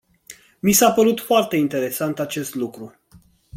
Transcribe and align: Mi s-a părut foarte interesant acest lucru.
Mi 0.59 0.71
s-a 0.71 0.91
părut 0.91 1.19
foarte 1.19 1.55
interesant 1.57 2.19
acest 2.19 2.55
lucru. 2.55 2.95